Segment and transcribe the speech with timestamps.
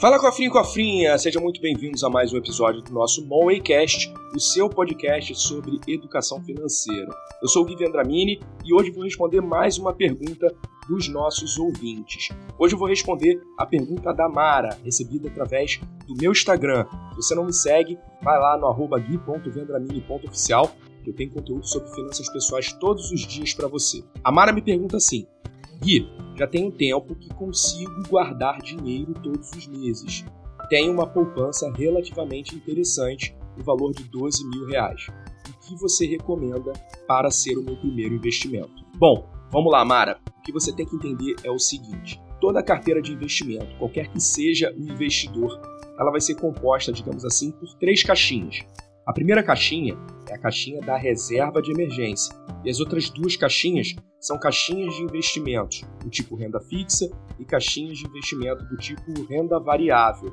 [0.00, 4.66] Fala cofrinho cofrinha, sejam muito bem-vindos a mais um episódio do nosso Monwaycast, o seu
[4.66, 7.14] podcast sobre educação financeira.
[7.42, 10.50] Eu sou o Gui Vendramini e hoje vou responder mais uma pergunta
[10.88, 12.30] dos nossos ouvintes.
[12.58, 16.86] Hoje eu vou responder a pergunta da Mara, recebida através do meu Instagram.
[17.10, 20.72] Se você não me segue, vai lá no arroba gui.vendramini.oficial
[21.04, 24.02] que eu tenho conteúdo sobre finanças pessoais todos os dias para você.
[24.24, 25.26] A Mara me pergunta assim,
[25.82, 26.06] Gui,
[26.36, 30.24] já tem um tempo que consigo guardar dinheiro todos os meses.
[30.68, 35.06] Tenho uma poupança relativamente interessante, no valor de 12 mil reais.
[35.48, 36.72] O que você recomenda
[37.06, 38.84] para ser o meu primeiro investimento?
[38.96, 40.18] Bom, vamos lá, Mara.
[40.38, 44.20] O que você tem que entender é o seguinte: toda carteira de investimento, qualquer que
[44.20, 45.60] seja o investidor,
[45.98, 48.60] ela vai ser composta, digamos assim, por três caixinhas.
[49.06, 49.96] A primeira caixinha
[50.28, 55.02] é a caixinha da reserva de emergência, e as outras duas caixinhas são caixinhas de
[55.02, 60.32] investimentos do tipo renda fixa e caixinhas de investimento do tipo renda variável.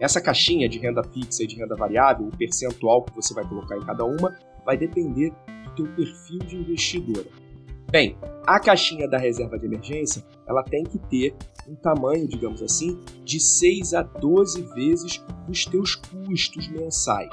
[0.00, 3.76] Essa caixinha de renda fixa e de renda variável, o percentual que você vai colocar
[3.76, 5.30] em cada uma, vai depender
[5.64, 7.26] do teu perfil de investidora.
[7.90, 11.34] Bem, a caixinha da reserva de emergência, ela tem que ter
[11.68, 17.30] um tamanho, digamos assim, de 6 a 12 vezes os teus custos mensais.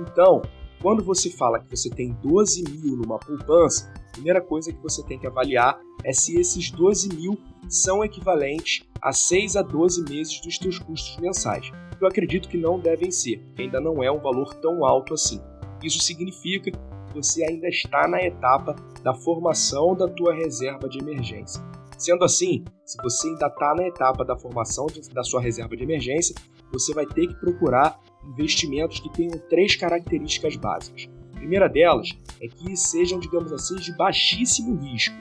[0.00, 0.42] Então,
[0.80, 5.02] quando você fala que você tem 12 mil numa poupança, a primeira coisa que você
[5.04, 10.40] tem que avaliar é se esses 12 mil são equivalentes a 6 a 12 meses
[10.40, 11.70] dos teus custos mensais.
[12.00, 15.40] Eu acredito que não devem ser, ainda não é um valor tão alto assim.
[15.82, 21.62] Isso significa que você ainda está na etapa da formação da tua reserva de emergência.
[21.96, 26.34] Sendo assim, se você ainda está na etapa da formação da sua reserva de emergência,
[26.72, 27.98] você vai ter que procurar
[28.28, 31.08] investimentos que tenham três características básicas.
[31.34, 35.16] A primeira delas é que sejam, digamos assim, de baixíssimo risco.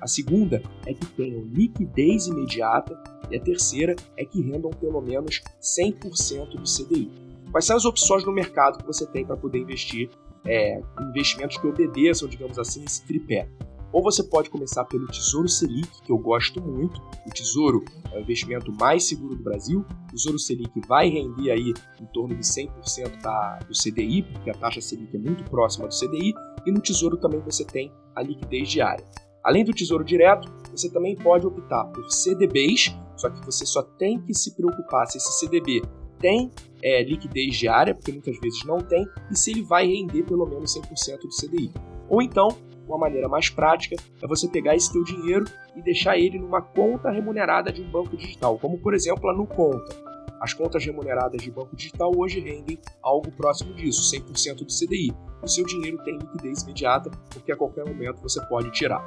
[0.00, 5.42] A segunda é que tenham liquidez imediata e a terceira é que rendam pelo menos
[5.60, 7.10] 100% do CDI.
[7.50, 10.10] Quais são as opções no mercado que você tem para poder investir
[10.44, 13.48] é, investimentos que obedeçam, digamos assim, esse tripé?
[13.96, 17.00] Ou você pode começar pelo Tesouro Selic, que eu gosto muito.
[17.26, 19.86] O Tesouro é o investimento mais seguro do Brasil.
[20.08, 24.52] O Tesouro Selic vai render aí em torno de 100% da, do CDI, porque a
[24.52, 26.34] taxa Selic é muito próxima do CDI.
[26.66, 29.02] E no Tesouro também você tem a liquidez diária.
[29.42, 34.20] Além do Tesouro Direto, você também pode optar por CDBs, só que você só tem
[34.20, 35.80] que se preocupar se esse CDB
[36.18, 36.50] tem
[36.82, 40.76] é, liquidez diária, porque muitas vezes não tem, e se ele vai render pelo menos
[40.76, 41.72] 100% do CDI.
[42.10, 42.48] Ou então,
[42.86, 47.10] uma maneira mais prática é você pegar esse teu dinheiro e deixar ele numa conta
[47.10, 50.06] remunerada de um banco digital, como por exemplo a Nuconta.
[50.40, 55.12] As contas remuneradas de banco digital hoje rendem algo próximo disso, 100% do CDI.
[55.42, 59.02] O seu dinheiro tem liquidez imediata, porque a qualquer momento você pode tirar.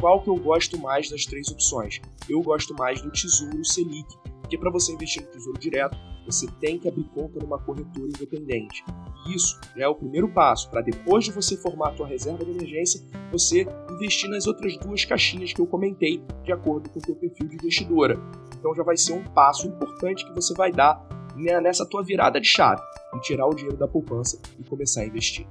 [0.00, 2.00] Qual que eu gosto mais das três opções?
[2.28, 4.08] Eu gosto mais do Tesouro Selic,
[4.40, 8.84] porque para você investir no Tesouro Direto, você tem que abrir conta numa corretora independente.
[9.34, 12.50] Isso já é o primeiro passo para depois de você formar a sua reserva de
[12.50, 13.00] emergência,
[13.30, 17.48] você investir nas outras duas caixinhas que eu comentei, de acordo com o seu perfil
[17.48, 18.18] de investidora.
[18.58, 21.06] Então já vai ser um passo importante que você vai dar
[21.62, 22.82] nessa tua virada de chave,
[23.14, 25.46] em tirar o dinheiro da poupança e começar a investir.